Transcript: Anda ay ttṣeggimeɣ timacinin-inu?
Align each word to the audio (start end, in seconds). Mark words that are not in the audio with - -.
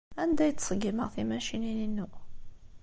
Anda 0.21 0.41
ay 0.43 0.53
ttṣeggimeɣ 0.53 1.09
timacinin-inu? 1.15 2.07